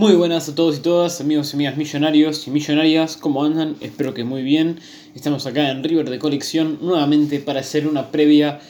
Muy 0.00 0.14
buenas 0.14 0.48
a 0.48 0.54
todos 0.54 0.78
y 0.78 0.80
todas, 0.80 1.20
amigos 1.20 1.52
y 1.52 1.56
amigas 1.56 1.76
millonarios 1.76 2.46
y 2.46 2.50
millonarias, 2.50 3.18
¿cómo 3.18 3.44
andan? 3.44 3.76
Espero 3.82 4.14
que 4.14 4.24
muy 4.24 4.42
bien. 4.42 4.80
Estamos 5.14 5.44
acá 5.44 5.68
en 5.68 5.84
River 5.84 6.08
de 6.08 6.18
Colección 6.18 6.78
nuevamente 6.80 7.38
para 7.38 7.60
hacer 7.60 7.86
una 7.86 8.10
previa. 8.10 8.60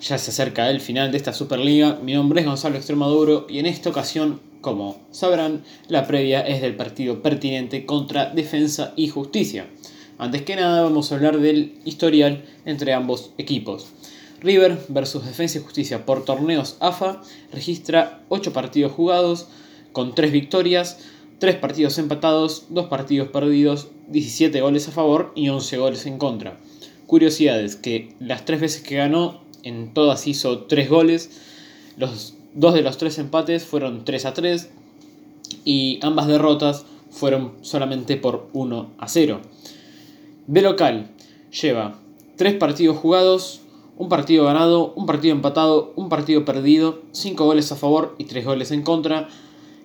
Ya 0.00 0.16
se 0.16 0.30
acerca 0.30 0.70
el 0.70 0.80
final 0.80 1.12
de 1.12 1.18
esta 1.18 1.34
Superliga. 1.34 1.98
Mi 2.02 2.14
nombre 2.14 2.40
es 2.40 2.46
Gonzalo 2.46 2.76
Extremaduro 2.76 3.46
y 3.50 3.58
en 3.58 3.66
esta 3.66 3.90
ocasión, 3.90 4.40
como 4.62 4.98
sabrán, 5.10 5.62
la 5.88 6.06
previa 6.06 6.40
es 6.40 6.62
del 6.62 6.74
partido 6.74 7.20
pertinente 7.20 7.84
contra 7.84 8.30
Defensa 8.30 8.94
y 8.96 9.08
Justicia. 9.08 9.66
Antes 10.16 10.40
que 10.40 10.56
nada 10.56 10.80
vamos 10.80 11.12
a 11.12 11.16
hablar 11.16 11.38
del 11.38 11.74
historial 11.84 12.46
entre 12.64 12.94
ambos 12.94 13.32
equipos. 13.36 13.88
River 14.40 14.78
versus 14.88 15.26
Defensa 15.26 15.58
y 15.58 15.62
Justicia 15.62 16.06
por 16.06 16.24
torneos 16.24 16.78
AFA 16.80 17.20
registra 17.52 18.22
8 18.30 18.54
partidos 18.54 18.92
jugados, 18.92 19.48
con 19.92 20.14
3 20.14 20.32
victorias, 20.32 20.98
3 21.38 21.56
partidos 21.56 21.98
empatados, 21.98 22.66
2 22.70 22.86
partidos 22.86 23.28
perdidos, 23.28 23.88
17 24.08 24.60
goles 24.60 24.88
a 24.88 24.92
favor 24.92 25.32
y 25.34 25.48
11 25.48 25.78
goles 25.78 26.06
en 26.06 26.18
contra. 26.18 26.58
Curiosidades, 27.06 27.76
que 27.76 28.14
las 28.20 28.44
3 28.44 28.60
veces 28.60 28.82
que 28.82 28.96
ganó, 28.96 29.40
en 29.62 29.92
todas 29.94 30.26
hizo 30.26 30.60
3 30.64 30.88
goles, 30.88 31.30
los 31.96 32.34
2 32.54 32.74
de 32.74 32.82
los 32.82 32.98
3 32.98 33.18
empates 33.18 33.64
fueron 33.64 34.04
3 34.04 34.24
a 34.26 34.34
3 34.34 34.70
y 35.64 35.98
ambas 36.02 36.26
derrotas 36.26 36.84
fueron 37.10 37.52
solamente 37.62 38.16
por 38.16 38.48
1 38.52 38.90
a 38.98 39.08
0. 39.08 39.40
De 40.46 40.62
local, 40.62 41.10
lleva 41.60 41.98
3 42.36 42.54
partidos 42.54 42.96
jugados, 42.96 43.60
un 43.96 44.08
partido 44.08 44.44
ganado, 44.44 44.92
un 44.94 45.06
partido 45.06 45.34
empatado, 45.34 45.92
un 45.96 46.08
partido 46.08 46.44
perdido, 46.44 47.02
5 47.12 47.44
goles 47.44 47.72
a 47.72 47.76
favor 47.76 48.14
y 48.18 48.24
3 48.24 48.44
goles 48.44 48.70
en 48.70 48.82
contra, 48.82 49.28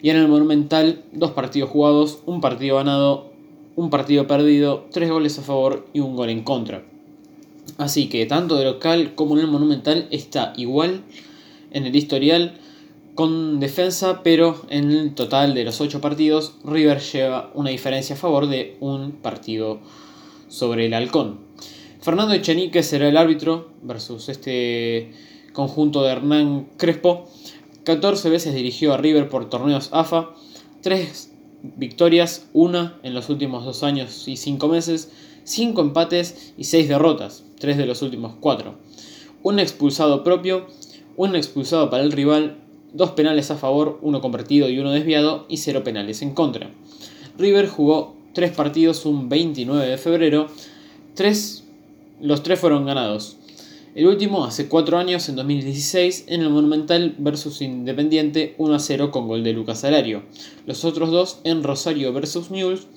y 0.03 0.09
en 0.09 0.17
el 0.17 0.27
Monumental, 0.27 1.01
dos 1.13 1.31
partidos 1.31 1.69
jugados, 1.69 2.19
un 2.25 2.41
partido 2.41 2.75
ganado, 2.75 3.31
un 3.77 3.89
partido 3.89 4.27
perdido, 4.27 4.85
tres 4.91 5.09
goles 5.09 5.39
a 5.39 5.43
favor 5.43 5.87
y 5.93 6.01
un 6.01 6.17
gol 6.17 6.29
en 6.29 6.43
contra. 6.43 6.83
Así 7.77 8.09
que 8.09 8.25
tanto 8.25 8.57
de 8.57 8.65
local 8.65 9.15
como 9.15 9.35
en 9.35 9.45
el 9.45 9.47
Monumental 9.47 10.07
está 10.11 10.51
igual 10.57 11.03
en 11.71 11.85
el 11.85 11.95
historial 11.95 12.59
con 13.15 13.61
defensa, 13.61 14.23
pero 14.23 14.65
en 14.69 14.91
el 14.91 15.15
total 15.15 15.53
de 15.53 15.63
los 15.63 15.79
ocho 15.79 16.01
partidos, 16.01 16.55
River 16.65 16.99
lleva 16.99 17.51
una 17.53 17.69
diferencia 17.69 18.15
a 18.15 18.19
favor 18.19 18.47
de 18.47 18.75
un 18.81 19.13
partido 19.13 19.79
sobre 20.49 20.87
el 20.87 20.93
halcón. 20.93 21.39
Fernando 22.01 22.33
Echenique 22.33 22.83
será 22.83 23.07
el 23.07 23.15
árbitro 23.15 23.69
versus 23.81 24.27
este 24.27 25.13
conjunto 25.53 26.03
de 26.03 26.11
Hernán 26.11 26.67
Crespo. 26.75 27.29
14 27.83 28.29
veces 28.29 28.55
dirigió 28.55 28.93
a 28.93 28.97
River 28.97 29.29
por 29.29 29.49
torneos 29.49 29.89
AFA, 29.91 30.29
3 30.81 31.31
victorias, 31.75 32.47
1 32.53 32.93
en 33.03 33.13
los 33.13 33.29
últimos 33.29 33.65
2 33.65 33.83
años 33.83 34.27
y 34.27 34.37
5 34.37 34.67
meses, 34.67 35.11
5 35.43 35.81
empates 35.81 36.53
y 36.57 36.65
6 36.65 36.87
derrotas, 36.87 37.43
3 37.59 37.77
de 37.77 37.85
los 37.85 38.01
últimos 38.01 38.35
4. 38.39 38.75
Un 39.43 39.59
expulsado 39.59 40.23
propio, 40.23 40.67
un 41.17 41.35
expulsado 41.35 41.89
para 41.89 42.03
el 42.03 42.11
rival, 42.11 42.57
2 42.93 43.11
penales 43.11 43.51
a 43.51 43.57
favor, 43.57 43.99
1 44.01 44.21
convertido 44.21 44.69
y 44.69 44.79
1 44.79 44.91
desviado 44.91 45.45
y 45.49 45.57
0 45.57 45.83
penales 45.83 46.21
en 46.21 46.33
contra. 46.33 46.71
River 47.37 47.67
jugó 47.67 48.15
3 48.33 48.51
partidos 48.51 49.05
un 49.05 49.29
29 49.29 49.87
de 49.87 49.97
febrero, 49.97 50.47
3, 51.15 51.63
los 52.21 52.43
3 52.43 52.59
fueron 52.59 52.85
ganados. 52.85 53.37
El 53.95 54.07
último 54.07 54.43
hace 54.43 54.67
4 54.69 54.97
años, 54.97 55.29
en 55.29 55.35
2016, 55.35 56.25
en 56.27 56.41
el 56.41 56.49
Monumental 56.49 57.13
versus 57.19 57.61
Independiente 57.61 58.55
1 58.57 58.73
a 58.73 58.79
0 58.79 59.11
con 59.11 59.27
gol 59.27 59.43
de 59.43 59.53
Lucas 59.53 59.81
Salario. 59.81 60.23
Los 60.65 60.83
otros 60.83 61.11
dos 61.11 61.41
en 61.43 61.61
Rosario 61.61 62.11
versus 62.11 62.49
Mules 62.49 62.87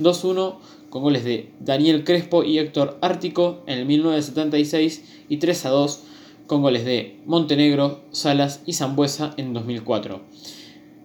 2-1 0.00 0.56
con 0.90 1.00
goles 1.00 1.24
de 1.24 1.48
Daniel 1.60 2.04
Crespo 2.04 2.44
y 2.44 2.58
Héctor 2.58 2.98
Ártico 3.00 3.62
en 3.66 3.78
el 3.78 3.86
1976 3.86 5.04
y 5.30 5.38
3 5.38 5.64
a 5.64 5.70
2 5.70 6.00
con 6.46 6.60
goles 6.60 6.84
de 6.84 7.16
Montenegro, 7.24 8.02
Salas 8.10 8.60
y 8.66 8.74
Zambuesa 8.74 9.32
en 9.38 9.54
2004. 9.54 10.20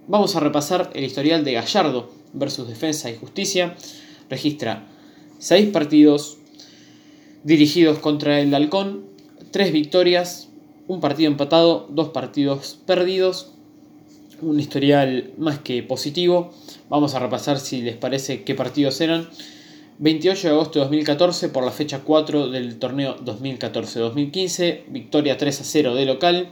Vamos 0.09 0.35
a 0.35 0.41
repasar 0.41 0.89
el 0.93 1.05
historial 1.05 1.45
de 1.45 1.53
Gallardo 1.53 2.11
versus 2.33 2.67
Defensa 2.67 3.09
y 3.09 3.15
Justicia. 3.15 3.77
Registra 4.29 4.85
6 5.37 5.69
partidos 5.69 6.39
dirigidos 7.45 7.99
contra 7.99 8.41
el 8.41 8.53
Halcón, 8.53 9.08
tres 9.51 9.71
victorias, 9.71 10.49
un 10.87 11.01
partido 11.01 11.29
empatado, 11.29 11.87
dos 11.89 12.09
partidos 12.09 12.79
perdidos, 12.85 13.51
un 14.41 14.59
historial 14.59 15.31
más 15.37 15.59
que 15.59 15.83
positivo. 15.83 16.51
Vamos 16.89 17.15
a 17.15 17.19
repasar 17.19 17.59
si 17.59 17.81
les 17.81 17.95
parece 17.95 18.43
qué 18.43 18.55
partidos 18.55 18.99
eran. 19.01 19.29
28 19.99 20.47
de 20.47 20.53
agosto 20.53 20.79
de 20.79 20.85
2014 20.85 21.49
por 21.49 21.65
la 21.65 21.71
fecha 21.71 21.99
4 22.05 22.49
del 22.49 22.79
torneo 22.79 23.17
2014-2015, 23.17 24.83
victoria 24.87 25.37
3 25.37 25.59
a 25.59 25.63
0 25.63 25.95
de 25.95 26.05
local. 26.05 26.47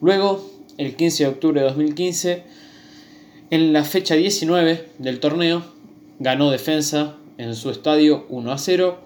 Luego, 0.00 0.50
el 0.78 0.96
15 0.96 1.24
de 1.24 1.28
octubre 1.28 1.60
de 1.60 1.66
2015, 1.66 2.44
en 3.50 3.72
la 3.74 3.84
fecha 3.84 4.14
19 4.14 4.88
del 4.98 5.20
torneo, 5.20 5.64
ganó 6.18 6.50
defensa 6.50 7.16
en 7.36 7.54
su 7.54 7.68
estadio 7.70 8.24
1 8.30 8.50
a 8.50 8.58
0. 8.58 8.98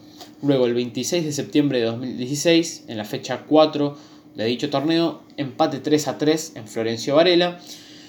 Luego 0.42 0.66
el 0.66 0.74
26 0.74 1.24
de 1.24 1.32
septiembre 1.32 1.80
de 1.80 1.86
2016, 1.86 2.84
en 2.88 2.96
la 2.96 3.04
fecha 3.04 3.44
4 3.46 3.96
de 4.36 4.44
dicho 4.46 4.70
torneo, 4.70 5.20
empate 5.36 5.80
3 5.80 6.08
a 6.08 6.18
3 6.18 6.52
en 6.54 6.66
Florencio 6.66 7.14
Varela. 7.16 7.60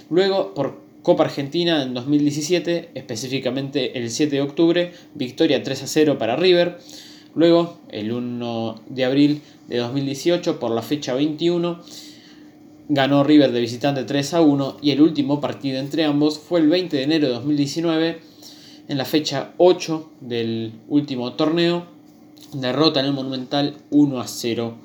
Luego 0.09 0.53
por 0.53 0.79
Copa 1.03 1.25
Argentina 1.25 1.83
en 1.83 1.93
2017, 1.93 2.91
específicamente 2.93 3.97
el 3.97 4.09
7 4.09 4.37
de 4.37 4.41
octubre, 4.41 4.93
victoria 5.13 5.61
3 5.61 5.83
a 5.83 5.87
0 5.87 6.17
para 6.17 6.37
River. 6.37 6.77
Luego 7.35 7.79
el 7.89 8.13
1 8.13 8.81
de 8.87 9.05
abril 9.05 9.41
de 9.67 9.77
2018 9.77 10.57
por 10.59 10.71
la 10.71 10.81
fecha 10.81 11.13
21 11.13 11.81
ganó 12.87 13.23
River 13.23 13.51
de 13.51 13.59
visitante 13.59 14.03
3 14.03 14.33
a 14.35 14.41
1 14.41 14.77
y 14.81 14.91
el 14.91 15.01
último 15.01 15.41
partido 15.41 15.79
entre 15.79 16.05
ambos 16.05 16.39
fue 16.39 16.61
el 16.61 16.69
20 16.69 16.95
de 16.95 17.03
enero 17.03 17.27
de 17.27 17.33
2019 17.33 18.19
en 18.87 18.97
la 18.97 19.05
fecha 19.05 19.53
8 19.57 20.11
del 20.21 20.73
último 20.89 21.33
torneo 21.33 21.90
derrota 22.53 22.99
en 22.99 23.07
el 23.07 23.13
Monumental 23.13 23.77
1 23.89 24.19
a 24.19 24.27
0 24.27 24.75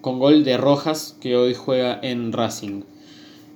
con 0.00 0.18
gol 0.18 0.44
de 0.44 0.56
Rojas 0.56 1.16
que 1.20 1.36
hoy 1.36 1.54
juega 1.54 1.98
en 2.02 2.32
Racing. 2.32 2.82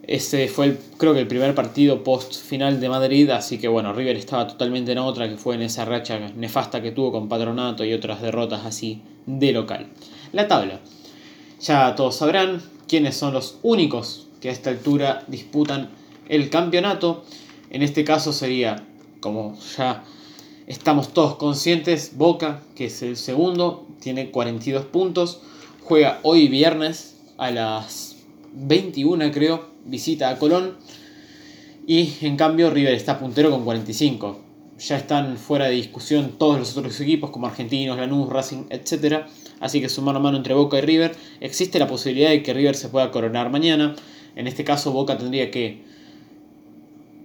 Este 0.02 0.48
fue 0.48 0.66
el, 0.66 0.78
creo 0.98 1.14
que 1.14 1.20
el 1.20 1.28
primer 1.28 1.54
partido 1.54 2.02
post 2.02 2.34
final 2.34 2.80
de 2.80 2.88
Madrid, 2.88 3.30
así 3.30 3.58
que 3.58 3.68
bueno, 3.68 3.92
River 3.92 4.16
estaba 4.16 4.48
totalmente 4.48 4.92
en 4.92 4.98
otra, 4.98 5.28
que 5.28 5.36
fue 5.36 5.54
en 5.54 5.62
esa 5.62 5.84
racha 5.84 6.18
nefasta 6.34 6.82
que 6.82 6.90
tuvo 6.90 7.12
con 7.12 7.28
Patronato 7.28 7.84
y 7.84 7.92
otras 7.92 8.20
derrotas 8.20 8.66
así 8.66 9.02
de 9.26 9.52
local. 9.52 9.86
La 10.32 10.48
tabla. 10.48 10.80
Ya 11.60 11.94
todos 11.94 12.16
sabrán 12.16 12.60
quiénes 12.88 13.16
son 13.16 13.32
los 13.32 13.58
únicos 13.62 14.26
que 14.40 14.48
a 14.48 14.52
esta 14.52 14.70
altura 14.70 15.22
disputan 15.28 15.90
el 16.28 16.50
campeonato. 16.50 17.24
En 17.70 17.82
este 17.82 18.02
caso 18.02 18.32
sería, 18.32 18.84
como 19.20 19.56
ya 19.76 20.02
Estamos 20.72 21.12
todos 21.12 21.36
conscientes, 21.36 22.12
Boca, 22.16 22.62
que 22.74 22.86
es 22.86 23.02
el 23.02 23.18
segundo, 23.18 23.86
tiene 24.00 24.30
42 24.30 24.86
puntos, 24.86 25.42
juega 25.82 26.18
hoy 26.22 26.48
viernes 26.48 27.14
a 27.36 27.50
las 27.50 28.16
21 28.54 29.32
creo, 29.32 29.66
visita 29.84 30.30
a 30.30 30.38
Colón 30.38 30.78
y 31.86 32.14
en 32.22 32.38
cambio 32.38 32.70
River 32.70 32.94
está 32.94 33.18
puntero 33.18 33.50
con 33.50 33.64
45. 33.66 34.40
Ya 34.78 34.96
están 34.96 35.36
fuera 35.36 35.66
de 35.66 35.72
discusión 35.72 36.36
todos 36.38 36.58
los 36.58 36.74
otros 36.74 36.98
equipos 37.02 37.28
como 37.28 37.48
Argentinos, 37.48 37.98
Lanús, 37.98 38.30
Racing, 38.30 38.64
etc. 38.70 39.26
Así 39.60 39.82
que 39.82 39.90
su 39.90 40.00
mano 40.00 40.20
a 40.20 40.22
mano 40.22 40.38
entre 40.38 40.54
Boca 40.54 40.78
y 40.78 40.80
River. 40.80 41.14
Existe 41.40 41.78
la 41.78 41.86
posibilidad 41.86 42.30
de 42.30 42.42
que 42.42 42.54
River 42.54 42.76
se 42.76 42.88
pueda 42.88 43.10
coronar 43.10 43.50
mañana. 43.50 43.94
En 44.36 44.46
este 44.46 44.64
caso 44.64 44.90
Boca 44.90 45.18
tendría 45.18 45.50
que 45.50 45.82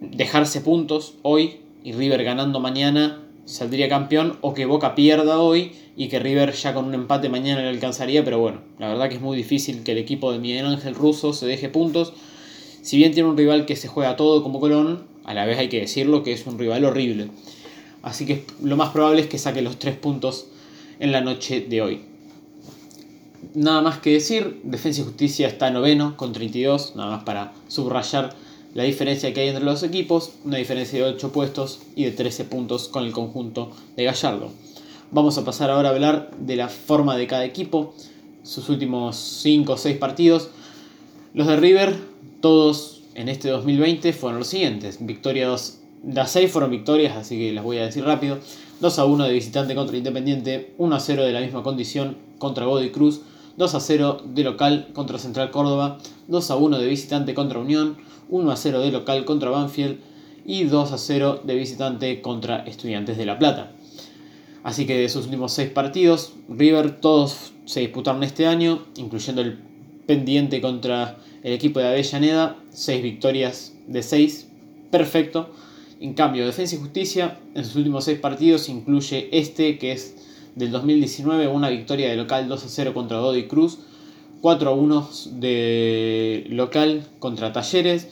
dejarse 0.02 0.60
puntos 0.60 1.14
hoy 1.22 1.62
y 1.86 1.94
River 1.94 2.26
ganando 2.26 2.60
mañana 2.60 3.24
saldría 3.48 3.88
campeón 3.88 4.38
o 4.42 4.54
que 4.54 4.66
Boca 4.66 4.94
pierda 4.94 5.40
hoy 5.40 5.72
y 5.96 6.10
que 6.10 6.20
River 6.20 6.52
ya 6.52 6.74
con 6.74 6.86
un 6.86 6.94
empate 6.94 7.30
mañana 7.30 7.62
le 7.62 7.70
alcanzaría, 7.70 8.24
pero 8.24 8.40
bueno, 8.40 8.60
la 8.78 8.90
verdad 8.90 9.08
que 9.08 9.16
es 9.16 9.22
muy 9.22 9.38
difícil 9.38 9.84
que 9.84 9.94
el 9.94 9.98
equipo 9.98 10.32
de 10.32 10.40
Miguel 10.40 10.66
Ángel 10.66 10.94
Russo 10.94 11.34
se 11.34 11.48
deje 11.48 11.70
puntos. 11.70 12.14
Si 12.82 12.98
bien 12.98 13.14
tiene 13.14 13.30
un 13.30 13.38
rival 13.38 13.66
que 13.66 13.78
se 13.78 13.88
juega 13.88 14.18
todo 14.18 14.44
como 14.44 14.60
Colón, 14.60 15.06
a 15.24 15.34
la 15.34 15.46
vez 15.46 15.58
hay 15.58 15.70
que 15.70 15.80
decirlo 15.80 16.24
que 16.24 16.34
es 16.34 16.46
un 16.46 16.60
rival 16.60 16.84
horrible. 16.84 17.30
Así 18.04 18.26
que 18.26 18.44
lo 18.62 18.76
más 18.76 18.90
probable 18.90 19.22
es 19.22 19.28
que 19.28 19.38
saque 19.38 19.62
los 19.62 19.80
tres 19.80 19.96
puntos 19.96 20.48
en 21.00 21.14
la 21.14 21.22
noche 21.22 21.62
de 21.62 21.82
hoy. 21.82 22.02
Nada 23.54 23.82
más 23.82 24.00
que 24.00 24.12
decir, 24.12 24.60
Defensa 24.64 25.02
y 25.02 25.04
Justicia 25.06 25.48
está 25.48 25.72
noveno 25.72 26.18
con 26.18 26.34
32, 26.34 26.96
nada 26.96 27.12
más 27.12 27.24
para 27.24 27.54
subrayar 27.70 28.36
la 28.78 28.84
diferencia 28.84 29.34
que 29.34 29.42
hay 29.42 29.48
entre 29.48 29.64
los 29.64 29.82
equipos, 29.82 30.34
una 30.46 30.58
diferencia 30.58 31.00
de 31.00 31.10
8 31.10 31.32
puestos 31.32 31.80
y 31.96 32.04
de 32.04 32.12
13 32.12 32.44
puntos 32.44 32.88
con 32.88 33.06
el 33.06 33.12
conjunto 33.12 33.72
de 33.96 34.04
Gallardo. 34.04 34.52
Vamos 35.10 35.36
a 35.40 35.44
pasar 35.44 35.72
ahora 35.72 35.90
a 35.90 35.94
hablar 35.94 36.30
de 36.38 36.56
la 36.58 36.70
forma 36.70 37.18
de 37.18 37.26
cada 37.26 37.44
equipo, 37.44 37.96
sus 38.44 38.70
últimos 38.70 39.16
5 39.16 39.74
o 39.74 39.78
6 39.78 39.98
partidos. 39.98 40.52
Los 41.34 41.48
de 41.48 41.56
River, 41.56 41.96
todos 42.40 43.02
en 43.16 43.30
este 43.30 43.50
2020 43.50 44.14
fueron 44.14 44.38
los 44.38 44.48
siguientes. 44.48 45.00
Victoria 45.02 45.48
2, 45.48 45.80
las 46.14 46.30
6 46.34 46.52
fueron 46.52 46.70
victorias, 46.70 47.18
así 47.18 47.36
que 47.36 47.54
las 47.54 47.64
voy 47.64 47.80
a 47.80 47.86
decir 47.86 48.04
rápido. 48.04 48.38
2 48.80 49.00
a 49.00 49.06
1 49.06 49.24
de 49.24 49.34
visitante 49.34 49.74
contra 49.74 49.98
Independiente, 49.98 50.76
1 50.78 50.96
a 50.96 51.00
0 51.00 51.24
de 51.24 51.34
la 51.34 51.42
misma 51.42 51.64
condición 51.64 52.16
contra 52.38 52.68
Godoy 52.68 52.92
Cruz, 52.92 53.22
2 53.58 53.76
a 53.76 53.80
0 53.80 54.22
de 54.24 54.44
local 54.44 54.90
contra 54.94 55.18
Central 55.18 55.52
Córdoba, 55.52 55.98
2 56.28 56.52
a 56.52 56.56
1 56.56 56.80
de 56.80 56.88
visitante 56.88 57.34
contra 57.34 57.60
Unión, 57.60 57.98
1 58.30 58.52
a 58.52 58.56
0 58.56 58.80
de 58.80 58.92
local 58.92 59.26
contra 59.26 59.50
Banfield 59.50 59.98
y 60.46 60.64
2 60.64 60.92
a 60.92 60.98
0 60.98 61.42
de 61.44 61.56
visitante 61.56 62.22
contra 62.22 62.60
Estudiantes 62.60 63.18
de 63.18 63.26
La 63.26 63.40
Plata. 63.40 63.74
Así 64.64 64.86
que 64.86 64.98
de 64.98 65.10
sus 65.10 65.26
últimos 65.26 65.54
6 65.54 65.72
partidos, 65.72 66.34
River 66.50 67.00
todos 67.02 67.54
se 67.66 67.80
disputaron 67.80 68.24
este 68.24 68.48
año, 68.48 68.84
incluyendo 68.96 69.42
el 69.42 69.60
pendiente 70.06 70.62
contra 70.62 71.18
el 71.44 71.54
equipo 71.54 71.80
de 71.80 71.88
Avellaneda, 71.88 72.58
6 72.72 73.02
victorias 73.02 73.74
de 73.88 74.04
6, 74.04 74.48
perfecto. 74.92 75.50
En 76.00 76.14
cambio, 76.14 76.46
Defensa 76.46 76.76
y 76.76 76.80
Justicia 76.80 77.40
en 77.56 77.66
sus 77.66 77.76
últimos 77.76 78.06
6 78.06 78.20
partidos 78.20 78.70
incluye 78.70 79.30
este 79.32 79.78
que 79.80 79.94
es 79.94 80.17
del 80.58 80.72
2019, 80.72 81.48
una 81.48 81.70
victoria 81.70 82.10
de 82.10 82.16
local 82.16 82.48
2 82.48 82.66
a 82.66 82.68
0 82.68 82.94
contra 82.96 83.20
Godoy 83.20 83.48
Cruz, 83.48 83.78
4 84.42 84.70
a 84.72 84.74
1 84.74 85.10
de 85.34 86.48
local 86.50 87.04
contra 87.20 87.54
Talleres, 87.54 88.08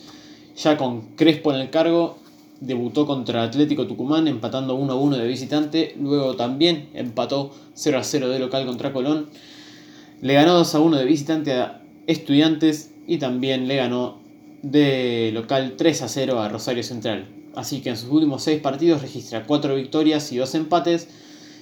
ya 0.56 0.78
con 0.78 1.16
Crespo 1.16 1.52
en 1.52 1.62
el 1.62 1.72
cargo, 1.72 2.20
debutó 2.62 3.08
contra 3.08 3.42
Atlético 3.42 3.88
Tucumán 3.88 4.28
empatando 4.28 4.76
1 4.76 4.94
a 4.94 4.96
1 4.96 5.18
de 5.18 5.28
visitante, 5.28 5.96
luego 6.00 6.36
también 6.36 6.90
empató 6.94 7.52
0 7.74 7.98
a 7.98 8.04
0 8.04 8.30
de 8.30 8.38
local 8.38 8.68
contra 8.68 8.94
Colón, 8.94 9.30
le 10.22 10.34
ganó 10.36 10.54
2 10.54 10.76
a 10.76 10.80
1 10.80 10.98
de 10.98 11.06
visitante 11.06 11.54
a 11.54 11.82
Estudiantes 12.06 12.92
y 13.08 13.18
también 13.18 13.68
le 13.68 13.78
ganó 13.78 14.20
de 14.62 15.32
local 15.34 15.74
3 15.78 16.02
a 16.04 16.08
0 16.08 16.40
a 16.40 16.50
Rosario 16.50 16.84
Central. 16.84 17.28
Así 17.56 17.82
que 17.82 17.90
en 17.90 17.98
sus 17.98 18.10
últimos 18.12 18.44
6 18.44 18.62
partidos 18.62 19.02
registra 19.02 19.48
4 19.48 19.74
victorias 19.74 20.32
y 20.32 20.38
2 20.38 20.54
empates 20.56 21.08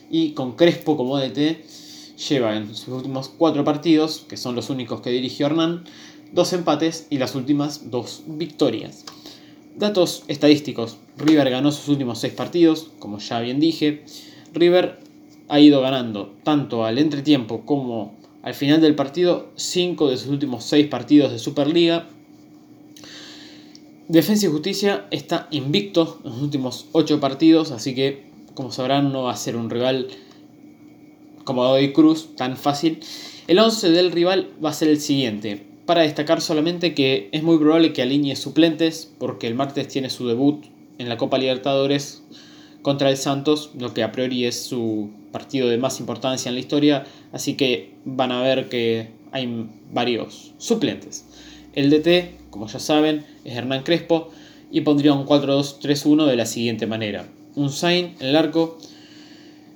y 0.09 0.31
con 0.31 0.55
Crespo 0.55 0.97
como 0.97 1.17
DT 1.17 1.63
lleva 2.29 2.55
en 2.55 2.73
sus 2.75 2.87
últimos 2.87 3.29
cuatro 3.29 3.63
partidos, 3.63 4.25
que 4.27 4.37
son 4.37 4.55
los 4.55 4.69
únicos 4.69 5.01
que 5.01 5.09
dirigió 5.09 5.47
Hernán, 5.47 5.83
dos 6.31 6.53
empates 6.53 7.07
y 7.09 7.17
las 7.17 7.35
últimas 7.35 7.89
dos 7.91 8.23
victorias. 8.27 9.05
Datos 9.75 10.23
estadísticos. 10.27 10.97
River 11.17 11.49
ganó 11.49 11.71
sus 11.71 11.87
últimos 11.87 12.19
seis 12.19 12.33
partidos, 12.33 12.91
como 12.99 13.19
ya 13.19 13.39
bien 13.39 13.59
dije. 13.59 14.03
River 14.53 14.99
ha 15.49 15.59
ido 15.59 15.81
ganando 15.81 16.33
tanto 16.43 16.85
al 16.85 16.97
entretiempo 16.97 17.65
como 17.65 18.15
al 18.43 18.53
final 18.53 18.81
del 18.81 18.95
partido 18.95 19.49
cinco 19.55 20.09
de 20.09 20.17
sus 20.17 20.29
últimos 20.29 20.63
seis 20.63 20.87
partidos 20.87 21.31
de 21.31 21.39
Superliga. 21.39 22.07
Defensa 24.07 24.45
y 24.45 24.49
Justicia 24.49 25.07
está 25.11 25.47
invicto 25.49 26.19
en 26.23 26.31
los 26.31 26.41
últimos 26.41 26.87
ocho 26.91 27.19
partidos, 27.19 27.71
así 27.71 27.95
que 27.95 28.32
como 28.53 28.71
sabrán, 28.71 29.11
no 29.11 29.23
va 29.23 29.31
a 29.31 29.37
ser 29.37 29.55
un 29.55 29.69
rival 29.69 30.07
como 31.43 31.63
Godoy 31.63 31.93
Cruz 31.93 32.35
tan 32.35 32.57
fácil. 32.57 32.99
El 33.47 33.59
11 33.59 33.91
del 33.91 34.11
rival 34.11 34.51
va 34.63 34.69
a 34.69 34.73
ser 34.73 34.89
el 34.89 34.99
siguiente. 34.99 35.65
Para 35.85 36.01
destacar 36.01 36.39
solamente 36.39 36.93
que 36.93 37.29
es 37.31 37.43
muy 37.43 37.57
probable 37.57 37.91
que 37.93 38.01
alinee 38.01 38.35
suplentes, 38.35 39.11
porque 39.17 39.47
el 39.47 39.55
martes 39.55 39.87
tiene 39.87 40.09
su 40.09 40.27
debut 40.27 40.65
en 40.97 41.09
la 41.09 41.17
Copa 41.17 41.37
Libertadores 41.37 42.23
contra 42.81 43.09
el 43.09 43.17
Santos, 43.17 43.71
lo 43.77 43.93
que 43.93 44.03
a 44.03 44.11
priori 44.11 44.45
es 44.45 44.63
su 44.63 45.09
partido 45.31 45.67
de 45.67 45.77
más 45.77 45.99
importancia 45.99 46.49
en 46.49 46.55
la 46.55 46.61
historia, 46.61 47.05
así 47.31 47.55
que 47.55 47.93
van 48.05 48.31
a 48.31 48.41
ver 48.41 48.69
que 48.69 49.09
hay 49.31 49.67
varios 49.91 50.53
suplentes. 50.57 51.25
El 51.73 51.89
DT, 51.89 52.49
como 52.49 52.67
ya 52.67 52.79
saben, 52.79 53.25
es 53.43 53.55
Hernán 53.55 53.83
Crespo 53.83 54.29
y 54.71 54.81
pondría 54.81 55.13
un 55.13 55.25
4-2-3-1 55.25 56.25
de 56.25 56.35
la 56.35 56.45
siguiente 56.45 56.87
manera 56.87 57.27
un 57.55 57.69
Sain 57.69 58.15
en 58.19 58.27
el 58.27 58.35
arco, 58.35 58.77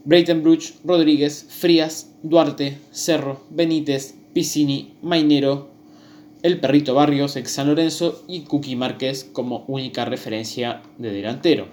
Breitenbruch, 0.06 0.74
Rodríguez, 0.86 1.48
Frías, 1.50 2.12
Duarte, 2.24 2.78
Cerro, 2.92 3.42
Benítez, 3.50 4.16
Piscini, 4.34 4.94
Mainero, 5.02 5.70
el 6.44 6.60
perrito 6.60 6.94
Barrios, 6.94 7.36
ex 7.36 7.52
San 7.52 7.68
Lorenzo 7.68 8.24
y 8.28 8.42
Cookie 8.42 8.76
Márquez 8.76 9.30
como 9.34 9.66
única 9.68 10.06
referencia 10.06 10.82
de 10.98 11.12
delantero. 11.12 11.68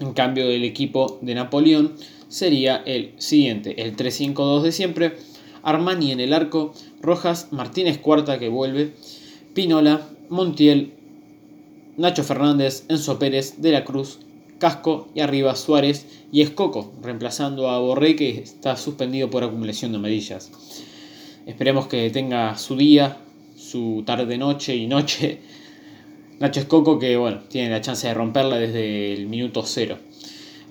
En 0.00 0.12
cambio, 0.12 0.44
el 0.48 0.64
equipo 0.64 1.18
de 1.22 1.34
Napoleón 1.34 1.94
sería 2.28 2.82
el 2.86 3.12
siguiente, 3.18 3.82
el 3.82 3.96
3-5-2 3.96 4.62
de 4.62 4.72
siempre, 4.72 5.16
Armani 5.62 6.12
en 6.12 6.20
el 6.20 6.32
arco, 6.32 6.72
Rojas, 7.02 7.48
Martínez 7.50 7.98
Cuarta 7.98 8.38
que 8.38 8.48
vuelve, 8.48 8.92
Pinola, 9.54 10.08
Montiel, 10.28 10.92
Nacho 11.96 12.22
Fernández, 12.22 12.84
Enzo 12.88 13.18
Pérez, 13.18 13.60
De 13.60 13.72
la 13.72 13.84
Cruz, 13.84 14.20
Casco 14.60 15.08
y 15.14 15.20
arriba 15.20 15.56
Suárez 15.56 16.06
y 16.30 16.42
Escoco, 16.42 16.92
reemplazando 17.02 17.70
a 17.70 17.80
Borré 17.80 18.14
que 18.14 18.38
está 18.38 18.76
suspendido 18.76 19.30
por 19.30 19.42
acumulación 19.42 19.90
de 19.90 19.98
amarillas. 19.98 20.52
Esperemos 21.46 21.86
que 21.88 22.10
tenga 22.10 22.56
su 22.58 22.76
día, 22.76 23.16
su 23.56 24.04
tarde, 24.06 24.36
noche 24.36 24.76
y 24.76 24.86
noche. 24.86 25.40
Nacho 26.38 26.60
Escoco 26.60 26.98
que 26.98 27.16
bueno, 27.16 27.40
tiene 27.48 27.70
la 27.70 27.80
chance 27.80 28.06
de 28.06 28.14
romperla 28.14 28.58
desde 28.58 29.14
el 29.14 29.26
minuto 29.26 29.62
cero. 29.64 29.96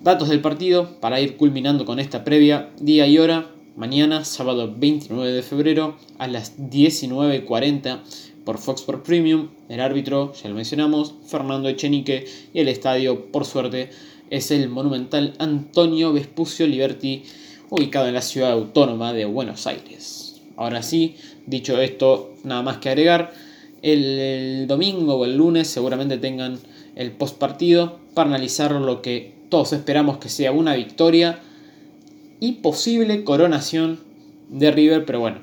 Datos 0.03 0.29
del 0.29 0.39
partido 0.39 0.99
para 1.01 1.19
ir 1.19 1.35
culminando 1.35 1.83
con 1.83 1.99
esta 1.99 2.23
previa, 2.23 2.69
día 2.79 3.07
y 3.07 3.17
hora, 3.17 3.49
mañana, 3.75 4.23
sábado 4.23 4.73
29 4.77 5.31
de 5.31 5.41
febrero 5.41 5.95
a 6.19 6.27
las 6.27 6.57
19.40 6.59 7.99
por 8.49 8.57
Fox 8.57 8.81
Sports 8.81 9.03
Premium, 9.05 9.49
el 9.69 9.79
árbitro, 9.79 10.33
ya 10.33 10.49
lo 10.49 10.55
mencionamos, 10.55 11.13
Fernando 11.27 11.69
Echenique 11.69 12.25
y 12.51 12.59
el 12.61 12.67
estadio, 12.67 13.27
por 13.31 13.45
suerte, 13.45 13.91
es 14.31 14.49
el 14.49 14.69
monumental 14.69 15.35
Antonio 15.37 16.11
Vespucio 16.13 16.65
Liberty, 16.65 17.21
ubicado 17.69 18.07
en 18.07 18.15
la 18.15 18.23
ciudad 18.23 18.53
autónoma 18.53 19.13
de 19.13 19.25
Buenos 19.25 19.67
Aires. 19.67 20.41
Ahora 20.57 20.81
sí, 20.81 21.15
dicho 21.45 21.79
esto, 21.79 22.33
nada 22.43 22.63
más 22.63 22.77
que 22.77 22.89
agregar, 22.89 23.35
el, 23.83 24.65
domingo 24.67 25.13
o 25.13 25.25
el 25.25 25.37
lunes 25.37 25.67
seguramente 25.67 26.17
tengan 26.17 26.57
el 26.95 27.11
post 27.11 27.37
partido 27.37 27.99
para 28.15 28.29
analizar 28.29 28.71
lo 28.71 29.03
que 29.03 29.31
todos 29.49 29.73
esperamos 29.73 30.17
que 30.17 30.29
sea 30.29 30.51
una 30.51 30.73
victoria 30.73 31.39
y 32.39 32.53
posible 32.53 33.23
coronación 33.23 33.99
de 34.49 34.71
River, 34.71 35.05
pero 35.05 35.19
bueno, 35.19 35.37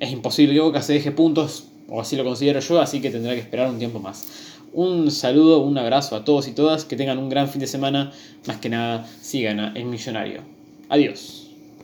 es 0.00 0.10
imposible 0.10 0.54
que 0.54 0.60
Boca 0.60 0.82
se 0.82 0.94
deje 0.94 1.12
puntos 1.12 1.67
o 1.88 2.00
así 2.00 2.16
lo 2.16 2.24
considero 2.24 2.60
yo, 2.60 2.80
así 2.80 3.00
que 3.00 3.10
tendrá 3.10 3.34
que 3.34 3.40
esperar 3.40 3.70
un 3.70 3.78
tiempo 3.78 3.98
más. 3.98 4.26
Un 4.72 5.10
saludo, 5.10 5.60
un 5.60 5.78
abrazo 5.78 6.14
a 6.14 6.24
todos 6.24 6.46
y 6.46 6.52
todas, 6.52 6.84
que 6.84 6.96
tengan 6.96 7.18
un 7.18 7.28
gran 7.28 7.48
fin 7.48 7.60
de 7.60 7.66
semana, 7.66 8.12
más 8.46 8.58
que 8.58 8.68
nada 8.68 9.08
sigan 9.20 9.60
a 9.60 9.72
El 9.74 9.86
Millonario. 9.86 10.42
Adiós. 10.88 11.47